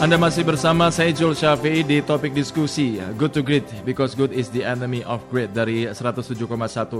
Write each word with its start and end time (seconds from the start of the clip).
Anda 0.00 0.16
masih 0.16 0.48
bersama 0.48 0.88
saya 0.88 1.12
Jul 1.12 1.36
Syafi'i 1.36 1.84
di 1.84 2.00
topik 2.00 2.32
diskusi 2.32 2.96
Good 3.20 3.36
to 3.36 3.44
Great 3.44 3.68
because 3.84 4.16
good 4.16 4.32
is 4.32 4.48
the 4.48 4.64
enemy 4.64 5.04
of 5.04 5.20
great 5.28 5.52
dari 5.52 5.84
107,1 5.92 6.40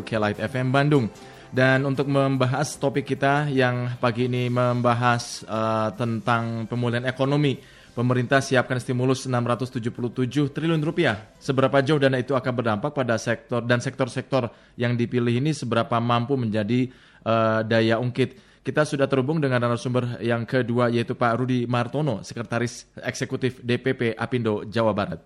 Kelight 0.04 0.36
FM 0.36 0.68
Bandung. 0.68 1.08
Dan 1.48 1.88
untuk 1.88 2.12
membahas 2.12 2.76
topik 2.76 3.08
kita 3.08 3.48
yang 3.48 3.96
pagi 3.96 4.28
ini 4.28 4.52
membahas 4.52 5.48
uh, 5.48 5.96
tentang 5.96 6.68
pemulihan 6.68 7.08
ekonomi, 7.08 7.56
pemerintah 7.96 8.44
siapkan 8.44 8.76
stimulus 8.76 9.24
677 9.24 10.52
triliun 10.52 10.84
rupiah. 10.84 11.32
Seberapa 11.40 11.80
jauh 11.80 11.96
dana 11.96 12.20
itu 12.20 12.36
akan 12.36 12.52
berdampak 12.52 12.92
pada 12.92 13.16
sektor 13.16 13.64
dan 13.64 13.80
sektor-sektor 13.80 14.52
yang 14.76 14.92
dipilih 14.92 15.40
ini 15.40 15.56
seberapa 15.56 15.96
mampu 16.04 16.36
menjadi 16.36 16.92
uh, 17.24 17.64
daya 17.64 17.96
ungkit 17.96 18.49
kita 18.60 18.84
sudah 18.84 19.08
terhubung 19.08 19.40
dengan 19.40 19.56
narasumber 19.56 20.20
yang 20.20 20.44
kedua 20.44 20.92
yaitu 20.92 21.16
Pak 21.16 21.40
Rudi 21.40 21.64
Martono, 21.64 22.20
Sekretaris 22.20 22.84
Eksekutif 23.00 23.56
DPP 23.64 24.12
Apindo 24.20 24.68
Jawa 24.68 24.92
Barat. 24.92 25.20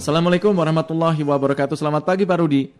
Assalamualaikum 0.00 0.56
warahmatullahi 0.56 1.20
wabarakatuh. 1.20 1.76
Selamat 1.76 2.08
pagi 2.08 2.24
Pak 2.24 2.38
Rudi. 2.40 2.72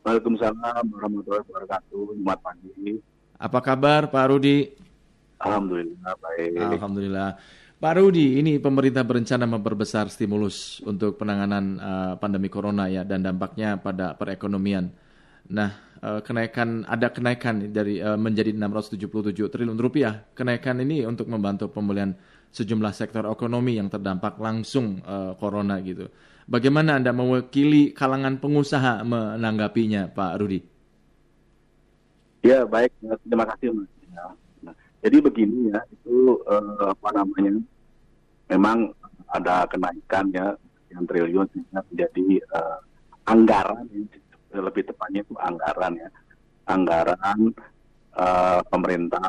Waalaikumsalam 0.00 0.84
warahmatullahi 0.96 1.44
wabarakatuh. 1.44 2.00
Selamat 2.16 2.38
pagi. 2.40 2.92
Apa 3.36 3.58
kabar 3.60 4.08
Pak 4.08 4.24
Rudi? 4.32 4.72
Alhamdulillah 5.44 6.12
baik. 6.24 6.56
Alhamdulillah. 6.56 7.28
Pak 7.76 7.94
Rudi, 8.00 8.40
ini 8.40 8.56
pemerintah 8.56 9.04
berencana 9.04 9.44
memperbesar 9.44 10.08
stimulus 10.08 10.80
untuk 10.88 11.20
penanganan 11.20 11.76
uh, 11.76 12.12
pandemi 12.16 12.48
corona 12.48 12.88
ya 12.88 13.04
dan 13.04 13.20
dampaknya 13.20 13.76
pada 13.76 14.16
perekonomian. 14.16 15.03
Nah, 15.50 15.70
uh, 16.00 16.20
kenaikan 16.24 16.88
ada 16.88 17.12
kenaikan 17.12 17.68
dari 17.68 18.00
uh, 18.00 18.16
menjadi 18.16 18.56
677 18.56 19.52
triliun 19.52 19.76
rupiah. 19.76 20.24
Kenaikan 20.32 20.80
ini 20.80 21.04
untuk 21.04 21.28
membantu 21.28 21.68
pemulihan 21.68 22.16
sejumlah 22.54 22.94
sektor 22.94 23.26
ekonomi 23.28 23.76
yang 23.76 23.90
terdampak 23.90 24.40
langsung 24.40 25.02
uh, 25.04 25.36
corona 25.36 25.82
gitu. 25.84 26.08
Bagaimana 26.44 27.00
Anda 27.00 27.12
mewakili 27.12 27.96
kalangan 27.96 28.36
pengusaha 28.36 29.00
menanggapinya, 29.04 30.12
Pak 30.12 30.32
Rudi? 30.38 30.60
Ya, 32.44 32.68
baik. 32.68 32.92
Terima 33.24 33.48
kasih, 33.48 33.72
Mas. 33.72 33.88
Jadi 35.04 35.20
begini 35.20 35.68
ya, 35.68 35.84
itu 35.92 36.40
uh, 36.48 36.96
apa 36.96 37.08
namanya? 37.12 37.60
Memang 38.48 38.92
ada 39.28 39.68
kenaikan 39.68 40.32
ya 40.32 40.56
yang 40.88 41.04
triliun 41.04 41.44
sehingga 41.52 41.84
menjadi 41.92 42.40
uh, 42.56 42.78
anggaran 43.28 43.84
yang 43.92 44.08
lebih 44.60 44.86
tepatnya 44.86 45.26
itu 45.26 45.34
anggaran 45.38 45.92
ya 45.98 46.08
anggaran 46.68 47.38
uh, 48.16 48.60
pemerintah 48.68 49.20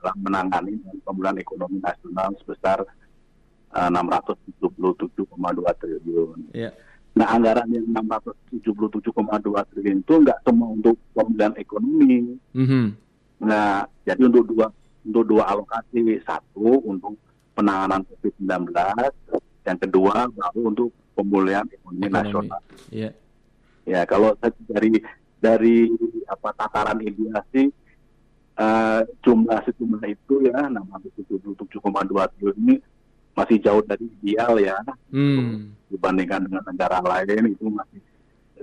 dalam 0.00 0.16
menangani 0.24 0.80
pemulihan 1.04 1.36
ekonomi 1.36 1.78
nasional 1.82 2.32
sebesar 2.40 2.80
uh, 3.76 3.88
677,2 3.92 5.80
triliun. 5.80 6.38
Yeah. 6.56 6.72
Nah 7.12 7.26
anggaran 7.36 7.68
yang 7.68 7.84
677,2 7.92 9.12
triliun 9.74 9.98
itu 10.00 10.14
enggak 10.16 10.38
cuma 10.46 10.66
untuk 10.72 10.96
pemulihan 11.12 11.54
ekonomi. 11.60 12.40
Mm 12.56 12.66
-hmm. 12.66 12.84
Nah 13.44 13.84
jadi 14.08 14.22
untuk 14.24 14.48
dua 14.48 14.66
untuk 15.04 15.24
dua 15.28 15.44
alokasi 15.48 16.20
satu 16.24 16.80
untuk 16.84 17.16
penanganan 17.56 18.04
COVID-19, 18.08 18.72
yang 19.68 19.78
kedua 19.80 20.28
baru 20.32 20.60
untuk 20.72 20.88
pemulihan 21.12 21.66
ekonomi, 21.68 22.08
ekonomi. 22.08 22.16
nasional. 22.16 22.60
Yeah. 22.88 23.12
Ya 23.90 24.06
kalau 24.06 24.38
dari 24.70 25.02
dari 25.42 25.90
apa 26.30 26.54
tataran 26.54 27.02
ideasi 27.02 27.74
uh, 28.60 29.00
jumlah 29.24 29.60
sejumlah 29.66 30.04
itu 30.06 30.46
ya 30.46 30.68
677,2 30.68 31.80
triliun 32.36 32.56
ini 32.60 32.76
masih 33.32 33.56
jauh 33.62 33.80
dari 33.82 34.04
ideal 34.20 34.60
ya 34.60 34.76
hmm. 35.10 35.88
dibandingkan 35.88 36.44
dengan 36.44 36.62
negara 36.68 37.00
lain 37.00 37.56
itu 37.56 37.66
masih 37.72 38.00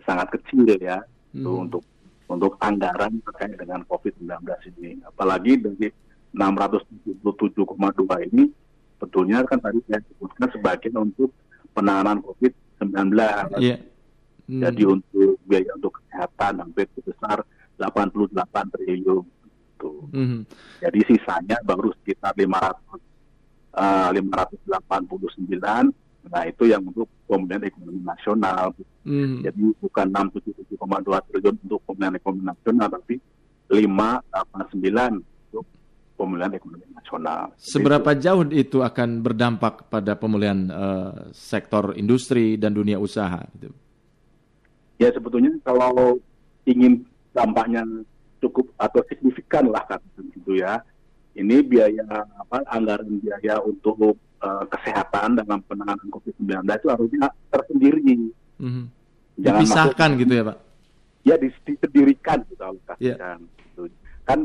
sangat 0.05 0.37
kecil 0.37 0.69
ya 0.77 1.01
hmm. 1.33 1.67
untuk 1.67 1.83
untuk 2.27 2.59
anggaran 2.61 3.17
terkait 3.23 3.57
dengan 3.57 3.81
COVID-19 3.87 4.29
ini 4.77 5.01
apalagi 5.07 5.57
dari 5.57 5.89
677,2 6.35 8.29
ini 8.29 8.51
betulnya 9.01 9.41
kan 9.47 9.57
tadi 9.63 9.79
saya 9.87 10.03
sebutkan 10.13 10.47
sebagian 10.53 10.95
untuk 10.99 11.31
penanganan 11.71 12.21
COVID-19 12.21 13.17
yeah. 13.63 13.79
Hmm. 14.47 14.63
Jadi 14.63 14.84
untuk 14.88 15.35
biaya 15.44 15.72
untuk 15.75 16.00
kesehatan 16.00 16.63
hampir 16.63 16.88
sebesar 16.96 17.44
88 17.75 18.74
triliun. 18.74 19.25
Gitu. 19.28 19.91
Hmm. 20.16 20.41
Jadi 20.80 21.00
sisanya 21.06 21.59
baru 21.68 21.91
sekitar 22.02 22.34
500 22.34 22.80
uh, 23.75 24.09
589. 24.16 25.91
Nah 26.28 26.44
itu 26.44 26.63
yang 26.68 26.84
untuk 26.84 27.08
pemulihan 27.28 27.63
ekonomi 27.68 28.02
nasional. 28.03 28.72
Hmm. 29.03 29.44
Jadi 29.44 29.62
bukan 29.84 30.08
677,2 30.16 31.28
triliun 31.28 31.56
untuk 31.68 31.79
pemulihan 31.84 32.16
ekonomi 32.16 32.44
nasional, 32.47 32.88
tapi 32.88 33.16
589 33.68 35.52
untuk 35.52 35.66
pemulihan 36.16 36.52
ekonomi 36.56 36.88
nasional. 36.96 37.52
Seberapa 37.59 38.16
itu. 38.16 38.24
jauh 38.24 38.44
itu 38.52 38.78
akan 38.79 39.24
berdampak 39.24 39.91
pada 39.91 40.16
pemulihan 40.16 40.59
uh, 40.72 41.12
sektor 41.35 41.96
industri 42.00 42.56
dan 42.56 42.72
dunia 42.75 43.00
usaha? 43.00 43.44
Gitu? 43.56 43.86
Ya 44.97 45.09
sebetulnya 45.13 45.53
kalau 45.62 46.18
ingin 46.66 47.06
dampaknya 47.34 47.85
cukup 48.41 48.69
atau 48.78 49.02
signifikan 49.09 49.69
lah 49.69 49.85
kan 49.85 50.02
gitu 50.34 50.58
ya 50.58 50.81
ini 51.38 51.62
biaya 51.62 52.06
apa 52.41 52.66
anggaran 52.74 53.22
biaya 53.22 53.62
untuk 53.62 54.18
uh, 54.41 54.66
kesehatan 54.69 55.38
dalam 55.38 55.62
penanganan 55.66 56.08
COVID-19 56.09 56.66
itu 56.66 56.88
harusnya 56.90 57.30
tersendiri. 57.53 58.34
Mm-hmm. 58.58 58.85
Jangan 59.46 59.62
Dipisahkan 59.62 60.09
masuk, 60.13 60.22
gitu 60.25 60.34
ya 60.34 60.44
Pak? 60.44 60.58
Ya 61.22 61.35
disendirikan 61.38 62.38
gitu 62.50 62.62
alokasikan. 62.64 63.38
Yeah. 63.38 63.38
Gitu. 63.38 63.81
Kan 64.25 64.40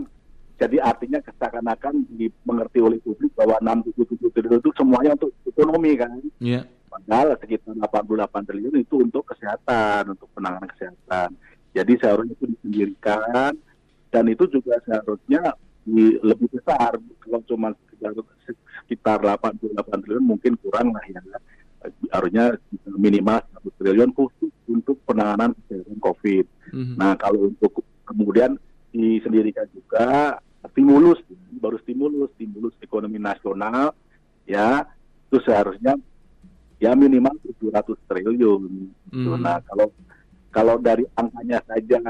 jadi 0.61 0.77
artinya 0.85 1.19
seakan-akan 1.25 2.07
dimengerti 2.13 2.79
oleh 2.85 2.99
publik 3.03 3.33
bahwa 3.35 3.57
677 3.65 4.31
triliun 4.37 4.61
itu 4.61 4.71
semuanya 4.77 5.11
untuk 5.17 5.33
ekonomi 5.49 5.93
kan. 5.97 6.11
Yeah. 6.39 6.69
Padahal 6.93 7.41
sekitar 7.41 7.73
88 7.73 8.49
triliun 8.53 8.77
itu 8.77 9.01
untuk 9.01 9.25
kesehatan, 9.33 10.13
untuk 10.13 10.29
penanganan 10.37 10.69
kesehatan. 10.77 11.33
Jadi 11.73 11.93
seharusnya 11.97 12.37
itu 12.37 12.47
disendirikan 12.53 13.57
dan 14.13 14.25
itu 14.29 14.45
juga 14.53 14.77
seharusnya 14.85 15.57
di, 15.89 16.21
lebih 16.21 16.53
besar. 16.53 17.01
Kalau 17.01 17.41
cuma 17.49 17.73
sekitar, 17.89 18.13
sekitar 18.85 19.19
88 19.25 20.05
triliun 20.05 20.27
mungkin 20.37 20.53
kurang 20.61 20.93
lah 20.93 21.05
ya. 21.09 21.21
Harusnya 22.13 22.61
minimal 22.93 23.41
1 23.41 23.81
triliun 23.81 24.13
khusus 24.13 24.53
untuk 24.69 25.01
penanganan 25.09 25.57
kesehatan 25.65 25.97
COVID. 25.97 26.45
Mm-hmm. 26.77 26.97
Nah 27.01 27.17
kalau 27.17 27.49
untuk 27.49 27.81
kemudian 28.05 28.61
disendirikan 28.93 29.65
juga 29.73 30.37
stimulus, 30.71 31.25
baru 31.57 31.81
stimulus, 31.81 32.29
stimulus 32.37 32.77
ekonomi 32.85 33.17
nasional, 33.17 33.97
ya 34.45 34.85
itu 35.33 35.41
seharusnya 35.49 35.97
ya 36.83 36.99
minimal 36.99 37.39
700 37.47 37.95
triliun. 38.11 38.91
Hmm. 39.15 39.39
Nah 39.39 39.63
kalau 39.63 39.87
kalau 40.51 40.75
dari 40.83 41.07
angkanya 41.15 41.63
saja 41.63 42.03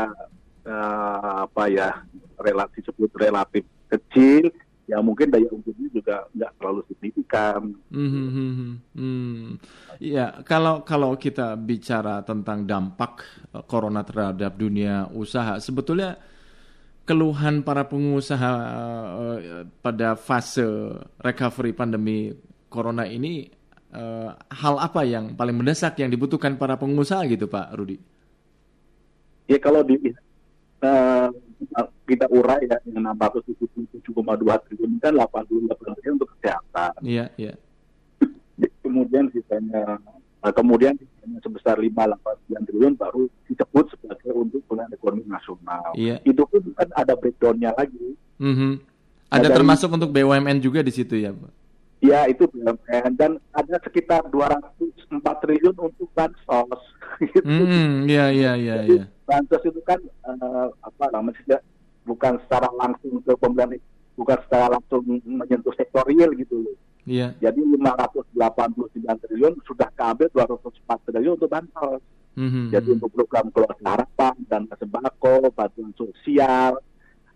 uh, 0.64 1.44
apa 1.44 1.68
ya 1.68 1.92
relasi 2.40 2.80
sebut 2.80 3.12
relatif 3.20 3.68
kecil, 3.92 4.48
ya 4.88 5.04
mungkin 5.04 5.28
daya 5.28 5.46
ungkitnya 5.52 5.88
juga 5.92 6.16
nggak 6.32 6.52
terlalu 6.56 6.80
signifikan. 6.88 7.76
Hmm, 7.92 8.80
hmm. 8.96 9.60
Ya 10.00 10.40
kalau 10.48 10.80
kalau 10.88 11.20
kita 11.20 11.52
bicara 11.60 12.24
tentang 12.24 12.64
dampak 12.64 13.28
eh, 13.52 13.62
corona 13.68 14.00
terhadap 14.00 14.56
dunia 14.56 15.04
usaha, 15.12 15.60
sebetulnya 15.60 16.16
keluhan 17.04 17.60
para 17.60 17.84
pengusaha 17.84 18.52
uh, 19.20 19.38
pada 19.84 20.14
fase 20.14 20.64
recovery 21.20 21.74
pandemi 21.74 22.30
corona 22.70 23.04
ini 23.10 23.61
uh, 23.92 24.34
hal 24.50 24.74
apa 24.80 25.04
yang 25.04 25.36
paling 25.36 25.56
mendesak 25.56 26.00
yang 26.00 26.08
dibutuhkan 26.08 26.56
para 26.56 26.74
pengusaha 26.74 27.22
gitu 27.28 27.46
Pak 27.46 27.76
Rudi? 27.76 28.00
Ya 29.46 29.58
kalau 29.60 29.84
di 29.84 30.00
uh, 30.82 31.28
kita 32.08 32.26
urai 32.32 32.66
ya 32.66 32.76
dengan 32.82 33.14
677,2 33.14 34.02
triliun 34.66 34.92
kan 34.98 35.12
88 35.14 35.96
triliun 36.00 36.14
untuk 36.18 36.30
kesehatan. 36.38 36.92
Iya, 37.04 37.30
iya. 37.38 37.54
Kemudian 38.82 39.30
sisanya 39.30 39.96
uh, 40.42 40.52
kemudian 40.52 40.98
sisanya 40.98 41.38
sebesar 41.40 41.78
589 41.78 42.68
triliun 42.68 42.94
baru 42.98 43.22
disebut 43.46 43.84
sebagai 43.94 44.30
untuk 44.34 44.60
pemulihan 44.66 44.90
ekonomi 44.92 45.24
nasional. 45.28 45.94
Iya. 45.94 46.18
Itu 46.26 46.44
pun 46.48 46.60
kan 46.74 46.88
ada 46.96 47.14
breakdownnya 47.14 47.70
lagi. 47.76 48.18
Mm 48.42 48.54
-hmm. 48.56 48.72
Ada 49.32 49.48
nah, 49.48 49.56
termasuk 49.56 49.88
dari, 49.88 49.96
untuk 49.96 50.10
BUMN 50.12 50.58
juga 50.60 50.84
di 50.84 50.92
situ 50.92 51.16
ya, 51.16 51.32
Pak? 51.32 51.61
Ya 52.02 52.26
itu 52.26 52.50
BUMN 52.50 53.14
dan 53.14 53.38
ada 53.54 53.78
sekitar 53.86 54.26
204 54.34 55.22
triliun 55.22 55.76
untuk 55.78 56.10
bansos. 56.12 56.82
Gitu. 57.22 57.44
Hmm, 57.46 58.10
iya 58.10 58.34
iya 58.34 58.58
iya. 58.58 58.74
Ya. 58.82 59.04
Bansos 59.22 59.62
itu 59.62 59.78
kan 59.86 60.02
uh, 60.26 60.66
apa 60.82 61.06
namanya 61.14 61.62
bukan 62.02 62.34
secara 62.42 62.66
langsung 62.74 63.22
ke 63.22 63.30
pemulihan 63.38 63.78
bukan 64.18 64.38
secara 64.42 64.74
langsung 64.74 65.06
menyentuh 65.22 65.70
sektor 65.78 66.02
real 66.10 66.34
gitu 66.34 66.66
loh. 66.66 66.76
Iya. 67.06 67.34
Jadi 67.38 67.62
589 67.78 69.22
triliun 69.22 69.54
sudah 69.66 69.86
keambil 69.94 70.26
204 70.34 71.06
triliun 71.06 71.34
untuk 71.38 71.50
bansos. 71.50 72.02
Mhm. 72.34 72.72
Jadi 72.72 72.88
untuk 72.96 73.10
program 73.12 73.52
keluarga 73.52 73.84
harapan 73.84 74.34
dan 74.48 74.64
sembako, 74.72 75.52
bantuan 75.52 75.92
sosial, 75.94 76.80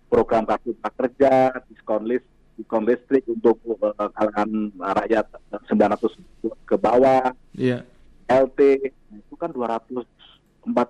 program 0.09 0.49
kartu 0.49 0.73
prakerja, 0.79 1.53
diskon 1.69 2.09
list, 2.09 2.25
diskon 2.57 2.85
listrik 2.85 3.25
untuk 3.29 3.61
uh, 3.69 3.93
kalangan 4.17 4.49
rakyat 4.75 5.27
900 5.69 6.17
ke 6.65 6.77
bawah, 6.77 7.31
Iya. 7.53 7.85
LT 8.27 8.91
itu 9.15 9.35
kan 9.39 9.55
204 9.55 10.03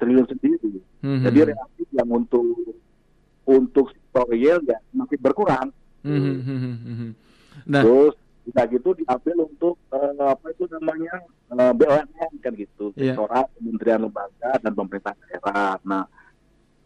triliun 0.00 0.26
sendiri. 0.26 0.80
Mhm. 1.04 1.22
Jadi 1.26 1.38
relatif 1.52 1.86
yang 1.92 2.08
untuk 2.08 2.46
untuk 3.46 3.92
sektor 3.92 4.26
real 4.26 4.58
ya 4.64 4.78
makin 4.90 5.20
berkurang. 5.20 5.68
Mhm, 6.02 6.34
mhm, 6.42 6.74
mhm. 6.86 7.10
Nah, 7.66 7.82
Terus 7.82 8.14
udah 8.46 8.64
gitu 8.70 8.94
diambil 8.94 9.36
untuk 9.42 9.74
eh, 9.90 10.22
apa 10.22 10.46
itu 10.54 10.64
namanya 10.70 11.14
eh, 11.50 11.72
BUMN 11.74 12.32
kan 12.40 12.52
gitu, 12.54 12.94
Iya. 12.94 13.14
sektorat, 13.18 13.46
kementerian 13.58 14.06
lembaga 14.06 14.50
dan 14.62 14.72
pemerintah 14.72 15.14
daerah. 15.18 15.74
Nah, 15.82 16.04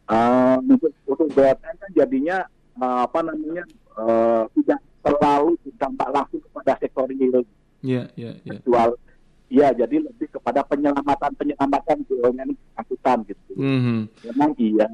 eh, 0.09 0.56
untuk 0.65 0.93
untuk 1.05 1.29
BUMN 1.31 1.75
kan 1.79 1.91
jadinya 1.93 2.44
eh, 2.81 2.99
apa 3.05 3.19
namanya 3.23 3.65
eh, 4.00 4.43
tidak 4.56 4.81
terlalu 5.00 5.56
berdampak 5.65 6.09
langsung 6.12 6.41
kepada 6.44 6.73
sektor 6.81 7.06
iya, 7.90 8.02
iya, 8.14 8.31
iya. 8.46 8.58
jual. 8.62 8.90
Ya, 9.50 9.75
jadi 9.75 9.98
lebih 9.98 10.31
kepada 10.31 10.62
penyelamatan 10.62 11.34
penyelamatan 11.34 12.06
BUMN 12.06 12.54
angkutan 12.78 13.26
gitu. 13.26 13.58
Mhm. 13.58 14.06
Memang 14.31 14.50
iya 14.62 14.87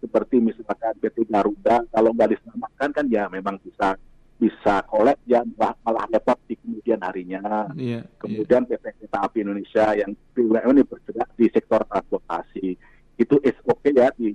seperti 0.00 0.40
misalkan 0.40 0.96
PT 0.96 1.28
Garuda 1.28 1.84
kalau 1.92 2.10
nggak 2.10 2.32
diselamatkan 2.32 2.88
kan 2.90 3.06
ya 3.06 3.28
memang 3.28 3.60
bisa 3.60 3.94
bisa 4.40 4.82
kolek 4.90 5.20
ya 5.28 5.44
malah, 5.54 5.76
malah 5.86 6.08
repot 6.08 6.34
di 6.48 6.56
kemudian 6.58 6.98
harinya. 6.98 7.68
Iya, 7.76 8.00
iya. 8.02 8.18
Kemudian 8.18 8.64
PT 8.64 8.96
Kereta 8.96 9.28
Api 9.28 9.44
Indonesia 9.44 9.92
yang 9.92 10.16
BUMN 10.34 10.72
ini 10.72 10.82
bergerak 10.82 11.28
di 11.36 11.46
sektor 11.52 11.84
transportasi 11.86 12.66
itu 13.20 13.36
is 13.44 13.54
oke 13.68 13.86
ya 13.86 14.08
di 14.16 14.32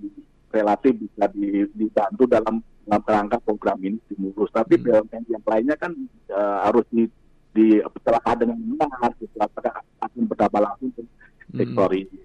relatif 0.48 0.96
bisa 0.96 1.28
di- 1.34 1.68
dibantu 1.74 2.24
dalam 2.30 2.62
dalam 2.88 3.02
kerangka 3.04 3.42
program 3.44 3.82
ini 3.84 4.00
stimulus. 4.06 4.48
Tapi 4.54 4.80
Hmm. 4.80 4.86
BUMN 4.86 5.24
yang 5.28 5.44
lainnya 5.44 5.76
kan 5.76 5.92
eh, 6.30 6.58
harus 6.64 6.86
di 6.88 7.10
di 7.58 7.82
ditelaah 7.82 8.34
dengan 8.38 8.58
benar 8.78 9.10
gitu 9.18 9.34
apakah 9.42 9.74
akan 9.98 10.22
berdampak 10.30 10.62
langsung 10.62 10.90
ke 10.94 11.02
Hmm. 11.48 11.64
sektor 11.64 11.90
ini. 11.96 12.18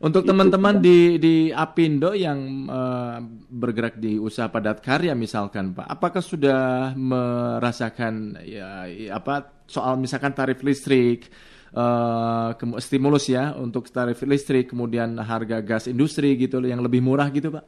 Untuk 0.00 0.24
teman-teman 0.24 0.80
di 0.80 1.20
di 1.20 1.34
Apindo 1.52 2.16
yang 2.16 2.64
eh, 2.66 3.16
bergerak 3.52 4.00
di 4.00 4.16
usaha 4.16 4.48
padat 4.48 4.80
karya 4.80 5.12
misalkan 5.12 5.76
Pak, 5.76 5.84
apakah 5.86 6.24
sudah 6.24 6.90
merasakan 6.96 8.40
ya 8.42 8.88
apa 9.12 9.62
soal 9.68 10.00
misalkan 10.00 10.32
tarif 10.32 10.64
listrik 10.64 11.28
eh, 11.70 12.48
kemu- 12.56 12.80
stimulus 12.80 13.28
ya 13.28 13.52
untuk 13.54 13.92
tarif 13.92 14.24
listrik 14.24 14.72
kemudian 14.72 15.20
harga 15.20 15.60
gas 15.60 15.84
industri 15.86 16.34
gitu 16.34 16.58
yang 16.64 16.80
lebih 16.80 17.04
murah 17.04 17.28
gitu 17.28 17.52
Pak? 17.52 17.64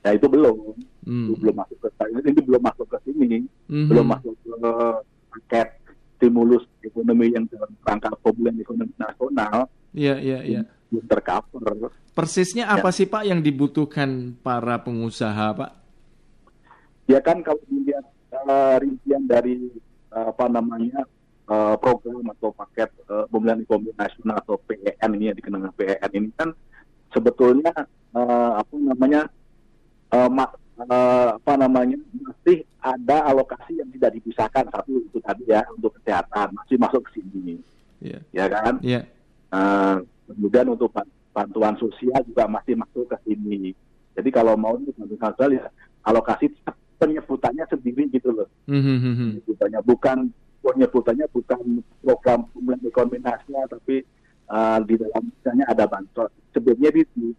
Ya 0.00 0.16
itu 0.16 0.24
belum. 0.24 0.56
Hmm. 1.04 1.28
Itu 1.28 1.36
belum 1.36 1.54
masuk 1.60 1.76
ke 1.84 1.88
ini 2.16 2.40
belum 2.40 2.62
masuk 2.64 2.86
ke 2.88 2.96
sini, 3.04 3.44
Mhm. 3.68 3.88
belum 3.92 4.06
masuk 4.08 4.32
ke 4.40 4.56
paket 5.30 5.68
stimulus 6.20 6.68
ekonomi 6.84 7.32
yang 7.32 7.48
dalam 7.48 7.72
rangka 7.80 8.12
pemulihan 8.20 8.60
ekonomi 8.60 8.92
nasional 8.94 9.64
Iya 9.90 10.20
iya 10.20 10.38
iya. 10.44 10.60
belum 10.86 11.02
tercover. 11.08 11.90
Persisnya 12.12 12.68
Ya. 12.68 12.76
apa 12.76 12.92
sih 12.92 13.08
Pak 13.08 13.24
yang 13.24 13.40
dibutuhkan 13.40 14.36
para 14.38 14.76
pengusaha 14.78 15.56
Pak? 15.56 15.70
Ya 17.08 17.18
kan 17.18 17.42
kalau 17.42 17.58
dilihat 17.66 18.04
eh, 18.30 18.74
rincian 18.78 19.26
dari 19.26 19.66
eh, 20.10 20.26
apa 20.28 20.46
namanya 20.46 21.02
eh, 21.50 21.74
program 21.80 22.22
atau 22.30 22.52
paket 22.52 22.86
eh, 23.02 23.24
pemulihan 23.26 23.58
ekonomi 23.58 23.90
nasional 23.96 24.38
atau 24.38 24.60
PEN 24.62 25.10
ini 25.16 25.32
yang 25.32 25.36
dikenal 25.36 25.74
PEN 25.74 26.10
ini 26.14 26.28
kan 26.36 26.54
sebetulnya 27.10 27.74
eh, 28.14 28.50
apa 28.54 28.74
namanya 28.78 29.26
eh, 30.10 30.28
ma- 30.30 30.54
eh, 30.82 31.28
apa 31.36 31.52
namanya 31.54 31.98
masih 32.14 32.64
ada 32.78 33.26
alokasi 33.26 33.76
yang 33.76 33.90
tidak 33.90 34.16
dipisahkan 34.16 34.64
satu 34.68 35.02
itu 35.02 35.18
tadi 35.20 35.44
ya 35.46 35.60
untuk 35.70 35.92
kesehatan 36.00 36.54
masih 36.54 36.76
masuk 36.76 37.02
ke 37.06 37.20
sini 37.20 37.60
Iya. 38.00 38.18
ya 38.32 38.44
kan 38.46 38.74
Iya. 38.80 39.00
Eh, 39.50 39.96
kemudian 40.26 40.66
untuk 40.68 40.88
ban- 40.88 41.10
bantuan 41.30 41.74
sosial 41.76 42.22
juga 42.22 42.46
masih 42.46 42.74
masuk 42.74 43.06
ke 43.06 43.16
sini. 43.22 43.74
Jadi 44.14 44.28
kalau 44.30 44.54
mau 44.54 44.74
untuk 44.74 44.94
bantuan 44.94 45.20
sosial 45.34 45.52
ya 45.54 45.66
alokasi 46.02 46.48
penyebutannya 46.96 47.64
sendiri 47.66 48.08
gitu 48.08 48.30
loh. 48.30 48.48
Mhm, 48.66 48.96
mhm. 48.96 49.26
Penyebutannya 49.42 49.80
bukan 49.84 50.18
penyebutannya 50.60 51.26
bukan 51.30 51.60
program 52.00 52.44
pemulihan 52.52 52.80
ekonomi 52.84 53.18
nasional 53.18 53.64
tapi 53.66 54.02
eh, 54.50 54.78
di 54.84 54.94
dalam 54.96 55.22
misalnya 55.28 55.64
ada 55.68 55.84
bantuan. 55.84 56.30
Sebenarnya 56.50 56.90
di, 56.90 57.02
di- 57.14 57.36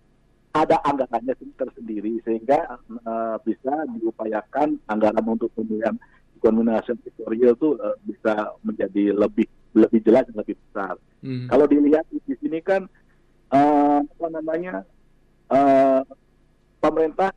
ada 0.51 0.83
anggarannya 0.83 1.31
sendiri 1.39 1.55
tersendiri 1.55 2.13
sehingga 2.27 2.59
eh, 2.81 3.37
bisa 3.47 3.73
diupayakan 3.95 4.75
anggaran 4.91 5.25
untuk 5.27 5.47
pemulihan 5.55 5.95
ekonomi 6.35 6.75
nasional 6.75 7.07
itu 7.31 7.69
eh, 7.79 7.97
bisa 8.03 8.33
menjadi 8.65 9.15
lebih 9.15 9.47
lebih 9.71 9.99
jelas 10.03 10.27
dan 10.27 10.43
lebih 10.43 10.59
besar. 10.67 10.99
Mhm. 11.23 11.47
Kalau 11.47 11.65
dilihat 11.71 12.05
di 12.11 12.35
sini 12.35 12.59
kan 12.59 12.83
eh, 13.55 13.99
apa 14.03 14.27
namanya 14.27 14.83
eh, 15.51 16.01
pemerintah 16.83 17.31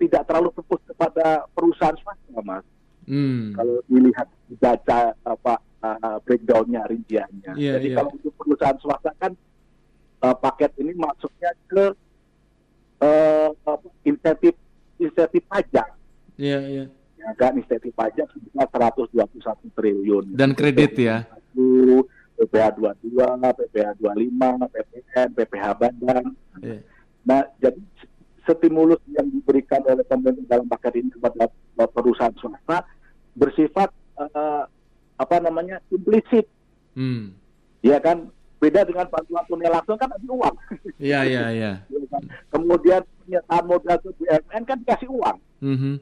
tidak 0.00 0.22
terlalu 0.30 0.48
fokus 0.56 0.80
kepada 0.86 1.44
perusahaan 1.52 1.96
swasta, 2.00 2.40
mas. 2.40 2.64
Hmm. 3.04 3.52
Kalau 3.52 3.82
dilihat 3.90 4.28
baca 4.62 5.00
apa 5.26 5.54
eh, 5.82 6.16
breakdownnya 6.22 6.86
rinciannya. 6.86 7.52
Iya, 7.58 7.72
Jadi 7.76 7.88
iya. 7.90 7.96
kalau 7.98 8.10
untuk 8.14 8.32
perusahaan 8.38 8.78
swasta 8.78 9.10
kan 9.18 9.32
eh, 10.22 10.36
paket 10.38 10.70
ini 10.78 10.94
masuknya 10.94 11.50
ke 11.66 11.84
eh, 13.00 13.48
apa, 13.66 13.88
insentif 14.04 14.54
insentif 15.00 15.42
pajak. 15.48 15.88
Iya 16.36 16.58
iya. 16.68 16.84
Ya 17.20 17.30
kan 17.36 17.56
insentif 17.56 17.92
pajak 17.92 18.28
sebesar 18.32 18.68
121 18.68 19.76
triliun. 19.76 20.24
Dan 20.36 20.56
kredit 20.56 20.96
ya. 20.96 21.28
1, 21.52 22.04
PPH 22.40 22.80
22, 22.80 23.20
PPH 23.60 23.90
25, 24.00 24.72
PPN, 24.72 25.28
PPH 25.36 25.66
Badan. 25.76 26.24
Iya. 26.64 26.80
Nah, 27.28 27.44
jadi 27.60 27.80
stimulus 28.48 28.98
yang 29.12 29.28
diberikan 29.28 29.84
oleh 29.84 30.00
pemerintah 30.08 30.56
dalam 30.56 30.66
paket 30.66 31.04
ini 31.04 31.12
kepada 31.12 31.52
perusahaan 31.92 32.32
swasta 32.40 32.88
bersifat 33.36 33.92
eh, 34.16 34.64
apa 35.20 35.36
namanya 35.38 35.84
implisit, 35.92 36.48
Hmm. 36.96 37.36
ya 37.84 38.00
kan? 38.02 38.32
Beda 38.60 38.84
dengan 38.84 39.08
bantuan 39.08 39.44
tunai 39.48 39.72
langsung 39.72 39.96
kan 39.96 40.12
ada 40.12 40.28
uang. 40.28 40.54
Iya 41.00 41.24
iya 41.24 41.44
iya. 41.48 41.72
Kemudian 42.52 43.00
penyertaan 43.24 43.64
modal 43.64 43.96
ke 44.04 44.12
BUMN 44.20 44.62
kan 44.68 44.76
dikasih 44.84 45.08
uang. 45.08 45.36
Mhm. 45.64 45.92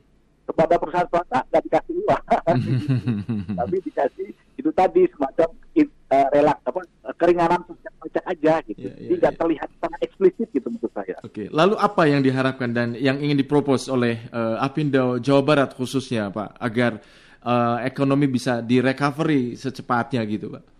Kepada 0.48 0.74
perusahaan 0.80 1.06
swasta 1.06 1.38
nggak 1.54 1.62
dikasih 1.70 1.94
uang, 2.02 2.22
tapi 3.62 3.76
dikasih 3.84 4.28
itu 4.58 4.70
tadi 4.74 5.06
semacam 5.14 5.48
in- 5.78 5.92
eh, 6.08 6.26
relak 6.34 6.58
apa 6.66 6.80
keringanan 7.20 7.60
pajak 8.00 8.24
aja 8.26 8.54
gitu. 8.64 8.88
Iya, 8.88 8.94
iya, 8.96 9.08
Jadi 9.12 9.14
nggak 9.22 9.34
iya. 9.36 9.40
terlihat 9.44 9.68
secara 9.76 9.96
eksplisit 10.02 10.48
gitu 10.50 10.66
menurut 10.72 10.92
saya. 10.96 11.14
Oke, 11.22 11.52
lalu 11.52 11.74
apa 11.76 12.02
yang 12.08 12.24
diharapkan 12.24 12.72
dan 12.72 12.96
yang 12.98 13.20
ingin 13.22 13.38
dipropos 13.38 13.86
oleh 13.92 14.18
eh, 14.24 14.56
Apindo 14.58 15.20
Jawa 15.22 15.42
Barat 15.44 15.70
khususnya 15.76 16.32
Pak 16.32 16.58
agar 16.58 16.98
eh, 17.44 17.78
ekonomi 17.86 18.26
bisa 18.26 18.64
direcovery 18.64 19.54
secepatnya 19.54 20.24
gitu 20.26 20.48
Pak? 20.58 20.77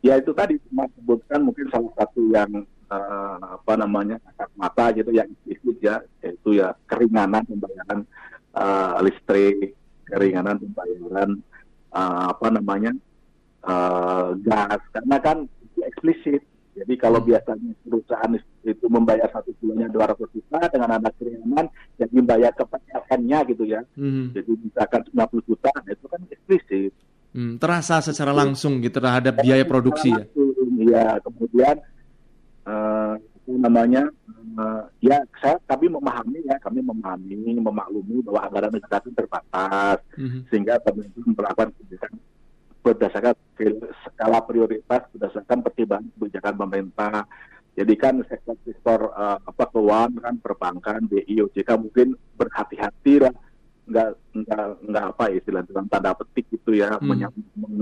Ya 0.00 0.16
itu 0.16 0.30
tadi 0.32 0.60
Mas 0.70 0.90
sebutkan 0.94 1.40
mungkin 1.42 1.66
salah 1.68 1.92
satu 1.96 2.20
yang 2.30 2.50
eh, 2.86 3.38
apa 3.56 3.72
namanya 3.74 4.16
kasat 4.22 4.50
mata 4.54 4.84
gitu 4.92 5.10
yang 5.10 5.26
implisit 5.26 5.76
ya 5.82 5.96
yaitu 6.22 6.56
ya 6.56 6.74
keringanan 6.86 7.42
pembayaran 7.44 8.00
eh, 8.52 8.94
listrik 9.02 9.74
keringanan 10.06 10.56
pembayaran 10.58 11.30
eh, 11.92 12.24
apa 12.30 12.46
namanya 12.50 12.92
eh, 13.64 14.28
gas 14.42 14.80
karena 14.92 15.16
kan 15.18 15.36
itu 15.62 15.80
eksplisit 15.82 16.42
jadi 16.76 16.92
kalau 17.00 17.24
Hmm. 17.24 17.32
biasanya 17.32 17.72
perusahaan 17.88 18.32
itu 18.62 18.86
membayar 18.92 19.32
satu 19.32 19.48
bulannya 19.64 19.88
200 19.88 20.28
juta 20.28 20.60
dengan 20.68 20.90
ada 20.92 21.08
keringanan 21.16 21.72
yang 21.96 22.10
dibayar 22.12 22.52
ke 22.52 22.64
PLN-nya 22.68 23.38
gitu 23.48 23.64
ya 23.64 23.80
Mhm. 23.96 24.36
jadi 24.36 24.50
misalkan 24.60 25.00
90 25.08 25.40
juta 25.48 25.72
nah 25.72 25.88
itu 25.88 26.04
kan 26.04 26.20
eksplisit 26.28 26.92
Hmm, 27.36 27.60
terasa 27.60 28.00
secara 28.00 28.32
langsung 28.32 28.80
gitu 28.80 28.96
terhadap 28.96 29.36
biaya 29.44 29.68
produksi 29.68 30.08
ya. 30.08 30.24
Iya, 30.80 31.20
kemudian 31.20 31.76
eh, 32.64 33.14
apa 33.20 33.52
namanya 33.60 34.08
eh, 34.56 34.82
ya 35.04 35.20
saya 35.36 35.60
kami 35.68 35.92
memahami 35.92 36.40
ya 36.48 36.56
kami 36.64 36.80
memahami 36.80 37.60
memaklumi 37.60 38.24
bahwa 38.24 38.40
anggaran 38.48 38.72
negara 38.72 39.04
itu 39.04 39.12
terbatas 39.12 40.00
Mhm. 40.16 40.48
sehingga 40.48 40.80
pemerintah 40.80 41.20
melakukan 41.28 41.68
kebijakan 41.76 42.12
berdasarkan 42.80 43.34
skala 44.08 44.40
prioritas 44.48 45.02
berdasarkan 45.12 45.58
pertimbangan 45.60 46.08
kebijakan 46.16 46.54
pemerintah. 46.56 47.28
Jadi 47.76 47.94
kan 48.00 48.14
sektor-sektor 48.24 49.12
eh, 49.12 49.38
apa 49.44 49.64
keuangan 49.76 50.24
kan 50.24 50.34
perbankan, 50.40 51.04
BI, 51.04 51.36
OJK 51.44 51.68
mungkin 51.76 52.16
berhati-hati 52.40 53.28
lah 53.28 53.34
nggak 53.86 54.10
nggak 54.34 54.66
nggak 54.90 55.04
apa 55.14 55.24
ya 55.30 55.34
istilah 55.38 55.62
dalam 55.62 55.86
tanda 55.86 56.10
petik 56.18 56.46
gitu 56.50 56.74
ya 56.74 56.98
hmm. 56.98 57.30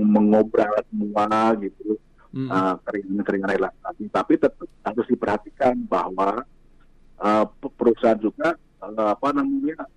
mengobral 0.05 0.73
semua 0.85 1.25
gitu 1.57 1.97
hmm. 2.29 2.49
uh, 2.49 2.75
keringan-keringan 2.85 3.51
relaksasi 3.57 4.03
tapi 4.13 4.33
tetap 4.37 4.69
harus 4.85 5.07
diperhatikan 5.09 5.73
bahwa 5.89 6.45
uh, 7.17 7.45
perusahaan 7.73 8.21
juga 8.21 8.53
uh, 8.85 9.17
apa 9.17 9.27
namanya 9.33 9.89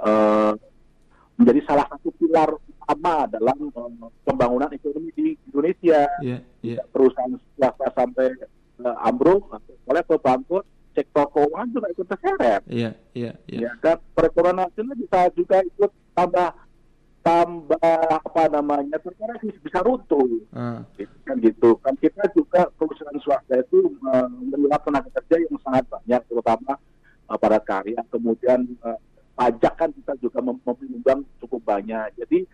uh, 0.00 0.56
menjadi 1.36 1.60
salah 1.68 1.86
satu 1.92 2.08
pilar 2.16 2.56
utama 2.56 3.24
dalam 3.28 3.58
uh, 3.72 4.10
pembangunan 4.26 4.68
ekonomi 4.74 5.08
di 5.16 5.26
Indonesia. 5.48 6.04
Yeah, 6.20 6.40
yeah. 6.60 6.84
Perusahaan 6.92 7.36
swasta 7.56 7.88
sampai 7.96 8.28
uh, 8.84 8.96
ambruk 9.08 9.48
oleh 9.88 10.02
bangkrut 10.04 10.64
sektor 10.94 11.26
keuangan 11.30 11.70
juga 11.70 11.86
ikut 11.94 12.06
terseret. 12.06 12.62
Iya, 12.66 12.90
iya, 13.14 13.32
iya. 13.46 13.60
Ya 13.68 13.72
kan 13.78 13.96
perekonomian 14.14 14.66
nasional 14.66 14.96
bisa 14.98 15.18
juga 15.34 15.56
ikut 15.62 15.90
tambah 16.14 16.50
tambah 17.20 18.00
apa 18.08 18.42
namanya 18.48 18.96
terkena 18.96 19.36
bisa 19.40 19.78
runtuh 19.84 20.40
uh. 20.56 20.80
gitu, 20.96 21.16
kan 21.28 21.36
gitu 21.44 21.70
kan 21.84 21.94
kita 22.00 22.24
juga 22.32 22.64
perusahaan 22.80 23.20
swasta 23.20 23.60
itu 23.60 23.92
uh, 24.08 24.24
menyerap 24.40 24.80
tenaga 24.88 25.12
kerja 25.20 25.44
yang 25.44 25.60
sangat 25.60 25.84
banyak 25.92 26.20
terutama 26.32 26.80
uh, 27.28 27.36
para 27.36 27.60
karya 27.60 28.00
kemudian 28.08 28.64
uh, 28.80 28.96
pajak 29.36 29.74
kan 29.76 29.92
kita 29.92 30.16
juga 30.16 30.40
menyumbang 30.40 31.20
cukup 31.44 31.60
banyak 31.60 32.08
jadi 32.16 32.48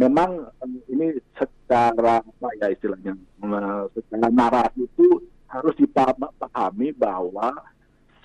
memang 0.00 0.48
ini 0.88 1.20
secara 1.36 2.24
apa 2.24 2.48
ya 2.56 2.72
istilahnya 2.72 3.12
uh, 3.44 3.84
secara 3.92 4.32
narasi 4.32 4.88
itu 4.88 5.20
harus 5.44 5.76
dipahami 5.76 6.88
bahwa 6.96 7.52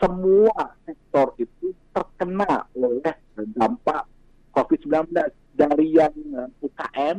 semua 0.01 0.73
sektor 0.81 1.37
itu 1.37 1.77
terkena 1.93 2.65
oleh 2.73 3.13
dampak 3.53 4.09
COVID-19 4.57 5.13
dari 5.53 5.87
yang 5.93 6.11
eh, 6.11 6.49
UKM 6.65 7.17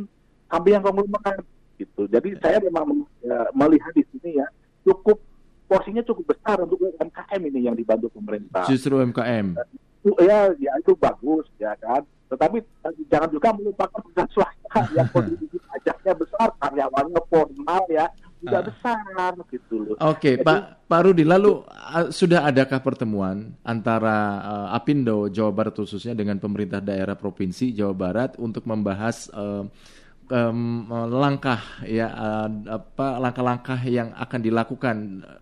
sampai 0.50 0.70
yang 0.74 0.82
konglomerat 0.82 1.46
gitu. 1.78 2.10
Jadi 2.10 2.36
saya 2.42 2.58
memang 2.58 3.06
ya, 3.22 3.46
melihat 3.54 3.94
di 3.94 4.02
sini 4.10 4.42
ya 4.42 4.46
cukup 4.82 5.22
porsinya 5.70 6.02
cukup 6.04 6.34
besar 6.36 6.60
untuk 6.60 6.82
UMKM 6.82 7.40
ini 7.48 7.70
yang 7.70 7.78
dibantu 7.78 8.10
pemerintah. 8.12 8.66
Justru 8.66 8.98
UMKM. 8.98 9.56
Ya, 10.18 10.50
ya 10.58 10.72
itu 10.82 10.92
bagus 10.98 11.46
ya 11.56 11.72
kan. 11.78 12.02
Tetapi 12.28 12.58
eh, 12.60 12.92
jangan 13.08 13.30
juga 13.30 13.54
melupakan 13.54 14.02
perusahaan 14.02 14.30
swasta 14.34 14.80
yang 14.98 15.08
kondisi 15.14 15.46
pajaknya 15.70 16.12
besar, 16.18 16.48
karyawannya 16.58 17.20
formal 17.30 17.82
ya 17.88 18.10
tidak 18.42 18.62
uh. 18.62 18.66
besar 18.68 19.32
gitu 19.48 19.74
loh. 19.78 19.94
Oke, 19.96 20.02
okay, 20.02 20.34
Pak 20.42 20.90
Pak 20.90 21.00
Rudi, 21.06 21.24
lalu 21.24 21.62
uh, 21.64 22.10
sudah 22.10 22.44
adakah 22.44 22.82
pertemuan 22.82 23.54
antara 23.62 24.42
uh, 24.42 24.68
Apindo 24.76 25.30
Jawa 25.30 25.54
Barat 25.54 25.78
khususnya 25.78 26.12
dengan 26.18 26.42
pemerintah 26.42 26.82
daerah 26.82 27.14
provinsi 27.14 27.70
Jawa 27.72 27.94
Barat 27.94 28.36
untuk 28.42 28.66
membahas 28.66 29.30
uh, 29.32 29.64
um, 30.28 30.90
langkah 31.08 31.62
ya 31.86 32.10
uh, 32.10 32.50
apa 32.82 33.22
langkah-langkah 33.22 33.80
yang 33.86 34.10
akan 34.18 34.40
dilakukan 34.42 34.96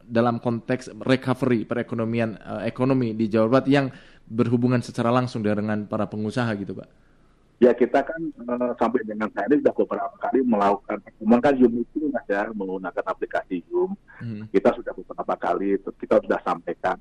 dalam 0.05 0.39
konteks 0.39 0.93
recovery 1.03 1.65
perekonomian 1.65 2.37
uh, 2.37 2.63
ekonomi 2.69 3.17
di 3.17 3.27
Jawa 3.33 3.59
Barat 3.59 3.67
yang 3.73 3.87
berhubungan 4.31 4.79
secara 4.85 5.11
langsung 5.11 5.43
dengan 5.43 5.91
para 5.91 6.07
pengusaha 6.07 6.55
gitu, 6.55 6.79
Pak? 6.79 7.11
ya 7.61 7.77
kita 7.77 8.01
kan 8.01 8.21
uh, 8.49 8.73
sampai 8.81 9.05
dengan 9.05 9.29
saat 9.37 9.53
ini 9.53 9.61
sudah 9.61 9.77
beberapa 9.77 10.17
kali 10.17 10.41
melakukan 10.41 10.97
pertemuan 11.05 11.41
kan 11.45 11.55
Zoom 11.61 11.85
itu 11.85 12.00
ya 12.31 12.47
menggunakan 12.55 13.05
aplikasi 13.11 13.67
Zoom. 13.67 13.99
Hmm. 14.21 14.45
kita 14.53 14.77
sudah 14.77 14.93
beberapa 14.93 15.35
kali 15.41 15.81
kita 15.99 16.21
sudah 16.23 16.39
sampaikan. 16.45 17.01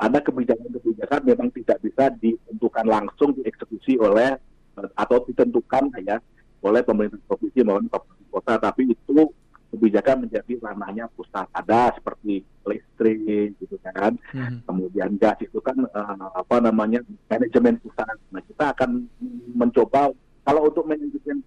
Ada 0.00 0.20
kebijakan-kebijakan 0.24 1.20
memang 1.24 1.48
tidak 1.56 1.80
bisa 1.84 2.12
ditentukan 2.20 2.86
langsung 2.88 3.36
dieksekusi 3.36 3.96
oleh 4.00 4.36
uh, 4.76 4.88
atau 4.96 5.24
ditentukan 5.24 5.92
ya 6.04 6.20
oleh 6.60 6.80
pemerintah 6.84 7.20
provinsi 7.24 7.64
maupun 7.64 7.88
kabupaten 7.88 8.28
kota. 8.28 8.54
Tapi 8.60 8.92
itu 8.92 9.32
kebijakan 9.72 10.28
menjadi 10.28 10.52
ranahnya 10.60 11.08
pusat. 11.16 11.48
Ada 11.52 11.96
seperti 11.96 12.44
listrik 12.68 13.56
gitu 13.56 13.76
kan. 13.80 14.20
Hmm. 14.36 14.60
kemudian 14.68 15.16
gas 15.16 15.40
itu 15.40 15.58
kan 15.64 15.76
uh, 15.80 16.28
apa 16.36 16.60
namanya 16.60 17.00
manajemen 17.28 17.80
pusat. 17.80 18.16
Nah 18.30 18.44
kita 18.44 18.76
akan 18.76 19.08
mencoba 19.56 20.12
kalau 20.44 20.68
untuk 20.68 20.84
manajemen 20.84 21.40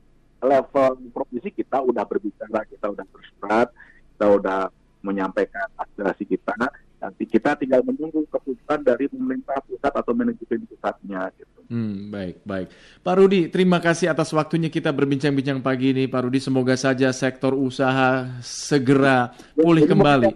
level 0.44 1.10
provinsi 1.16 1.50
kita 1.56 1.80
udah 1.80 2.04
berbicara 2.04 2.68
kita 2.68 2.92
udah 2.92 3.06
bersurat 3.08 3.68
kita 4.14 4.26
udah 4.28 4.62
menyampaikan 5.04 5.68
aspirasi 5.80 6.28
kita 6.28 6.56
nanti 7.04 7.24
kita 7.28 7.60
tinggal 7.60 7.84
menunggu 7.84 8.24
keputusan 8.32 8.84
dari 8.84 9.12
pemerintah 9.12 9.60
pusat 9.68 9.92
atau 9.92 10.16
manajemen 10.16 10.64
pusatnya 10.68 11.28
gitu 11.36 11.54
Hmm, 11.72 12.12
baik, 12.12 12.44
baik. 12.44 12.68
Pak 13.02 13.16
Rudi, 13.18 13.48
terima 13.48 13.80
kasih 13.80 14.12
atas 14.12 14.30
waktunya 14.36 14.68
kita 14.68 14.92
berbincang-bincang 14.92 15.64
pagi 15.64 15.96
ini. 15.96 16.12
Pak 16.12 16.28
Rudi, 16.28 16.38
semoga 16.44 16.76
saja 16.76 17.10
sektor 17.16 17.56
usaha 17.56 18.30
segera 18.44 19.32
pulih 19.56 19.88
jadi, 19.88 19.92
kembali. 19.96 20.30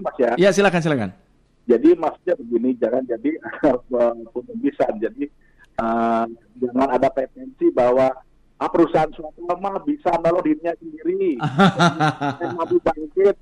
Mas 0.00 0.16
ya. 0.18 0.32
ya, 0.34 0.50
silakan, 0.50 0.80
silakan. 0.82 1.10
Jadi 1.70 1.94
maksudnya 1.94 2.34
begini, 2.40 2.70
jangan 2.80 3.02
jadi 3.06 3.30
bisa. 4.64 4.84
Jadi 4.98 5.24
uh, 5.78 6.26
jangan 6.58 6.88
ada 6.90 7.08
pretensi 7.12 7.68
bahwa 7.70 8.08
ah, 8.10 8.23
perusahaan 8.70 9.10
suatu 9.12 9.40
mah 9.46 9.82
bisa 9.82 10.14
nolong 10.20 10.44
dirinya 10.44 10.72
sendiri. 10.78 11.36
mampu 12.58 12.76
bangkit, 12.80 13.36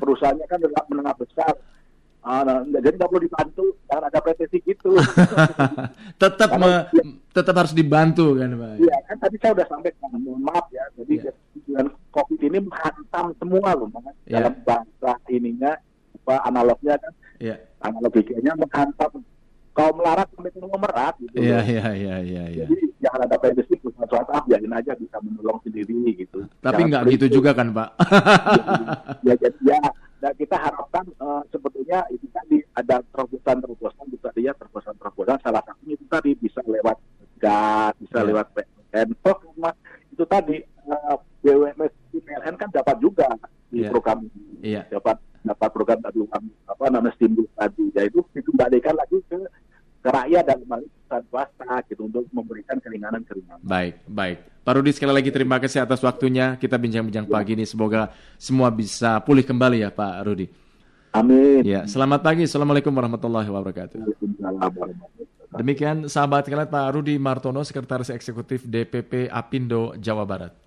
perusahaannya 0.00 0.46
kan 0.48 0.58
menengah 0.88 1.14
besar 1.16 1.54
Ah, 2.26 2.42
nah, 2.42 2.58
jadi 2.66 2.98
nggak 2.98 3.06
perlu 3.06 3.22
dibantu, 3.22 3.64
jangan 3.86 4.10
ada 4.10 4.18
pretensi 4.18 4.58
gitu. 4.66 4.98
tetap 6.22 6.58
me, 6.58 6.90
ya, 6.90 7.02
tetap 7.30 7.54
harus 7.54 7.70
dibantu 7.70 8.34
kan, 8.34 8.50
Pak. 8.50 8.82
Iya, 8.82 8.96
kan 9.06 9.16
tadi 9.22 9.36
saya 9.38 9.54
udah 9.54 9.66
sampaikan, 9.70 10.10
mohon 10.18 10.42
maaf 10.42 10.66
ya. 10.74 10.82
Jadi 10.98 11.22
dengan 11.54 11.86
COVID 12.10 12.40
ini 12.50 12.58
menghantam 12.66 13.30
semua 13.38 13.78
loh, 13.78 13.86
ya. 14.26 14.42
dalam 14.42 14.58
bahasa 14.66 15.14
ininya, 15.30 15.78
apa 16.26 16.34
analognya 16.50 16.98
kan, 16.98 17.12
ya. 17.38 17.54
analoginya 17.86 18.52
menghantam 18.58 19.22
kaum 19.76 19.94
melarat 20.00 20.24
sampai 20.32 20.50
merat 20.56 21.14
gitu. 21.20 21.36
Iya, 21.36 21.60
iya, 21.68 21.86
iya, 21.92 22.16
iya, 22.24 22.44
iya. 22.48 22.66
Jadi 22.66 22.86
jangan 23.04 23.20
ada 23.28 23.36
pretensi 23.36 23.76
perusahaan 23.76 24.08
swasta 24.08 24.40
biarin 24.48 24.72
aja 24.72 24.92
bisa 24.96 25.20
menolong 25.20 25.60
sendiri 25.60 26.16
gitu. 26.16 26.48
Tapi 26.64 26.80
nggak 26.88 27.04
gitu 27.12 27.26
juga 27.36 27.52
kan, 27.52 27.76
Pak? 27.76 27.88
ya, 29.28 29.34
ya, 29.36 29.50
ya, 29.60 29.80
Nah, 30.16 30.32
kita 30.32 30.56
harapkan 30.56 31.04
uh, 31.20 31.44
sebetulnya 31.52 32.02
itu 32.08 32.24
tadi 32.32 32.64
ada 32.72 33.04
terobosan-terobosan 33.12 34.08
bisa 34.08 34.32
dia 34.32 34.56
terobosan-terobosan 34.56 35.38
salah 35.44 35.60
satunya 35.62 35.94
itu 35.94 36.06
tadi 36.08 36.30
bisa 36.34 36.64
lewat 36.64 36.96
gas, 37.36 37.92
bisa 38.00 38.18
yeah. 38.24 38.28
lewat 38.32 38.46
PLN. 38.56 39.08
Oh, 39.28 39.38
itu 40.16 40.24
tadi 40.24 40.56
uh, 40.88 41.20
BUMN 41.44 41.92
PLN 42.10 42.54
kan 42.56 42.68
dapat 42.72 42.96
juga 42.98 43.28
di 43.68 43.84
yeah. 43.84 43.92
program 43.92 44.24
yeah. 44.64 44.88
dapat 44.88 45.20
dapat 45.46 45.68
program 45.70 46.00
tadi 46.02 46.18
apa 46.66 46.84
namanya 46.90 47.14
stimulus 47.14 47.52
tadi, 47.54 47.84
yaitu 47.94 48.18
dikembalikan 48.34 48.98
lagi 48.98 49.20
ke 49.30 49.38
ke 50.06 50.10
rakyat 50.14 50.44
dan 50.46 50.56
kembali 50.62 50.86
perusahaan 50.86 51.24
swasta 51.26 51.74
gitu 51.90 52.06
untuk 52.06 52.24
memberikan 52.30 52.78
keringanan-keringanan. 52.78 53.58
Baik, 53.66 53.94
baik. 54.06 54.38
Pak 54.62 54.72
Rudi 54.78 54.90
sekali 54.94 55.12
lagi 55.14 55.30
terima 55.34 55.58
kasih 55.58 55.82
atas 55.82 55.98
waktunya. 56.06 56.54
Kita 56.54 56.78
bincang-bincang 56.78 57.26
pagi 57.26 57.58
ini. 57.58 57.66
Semoga 57.66 58.14
semua 58.38 58.70
bisa 58.70 59.18
pulih 59.26 59.42
kembali 59.42 59.82
ya 59.82 59.90
Pak 59.90 60.14
Rudi. 60.26 60.46
Amin. 61.10 61.66
Ya, 61.66 61.86
selamat 61.90 62.22
pagi. 62.22 62.46
Assalamualaikum 62.46 62.94
warahmatullahi 62.94 63.50
wabarakatuh. 63.50 63.98
Demikian 65.54 66.10
sahabat 66.10 66.46
kalian 66.46 66.70
Pak 66.70 66.86
Rudi 66.94 67.14
Martono, 67.18 67.62
Sekretaris 67.66 68.10
Eksekutif 68.10 68.62
DPP 68.66 69.30
Apindo 69.30 69.94
Jawa 69.98 70.22
Barat. 70.22 70.52